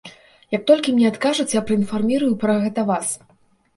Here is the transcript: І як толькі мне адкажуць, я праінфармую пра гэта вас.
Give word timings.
І 0.51 0.55
як 0.55 0.63
толькі 0.71 0.93
мне 0.95 1.11
адкажуць, 1.11 1.47
я 1.57 1.61
праінфармую 1.67 2.31
пра 2.45 2.59
гэта 2.67 2.87
вас. 2.91 3.07